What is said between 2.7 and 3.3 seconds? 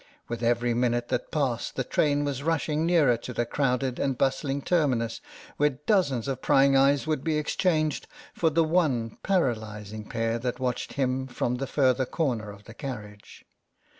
nearer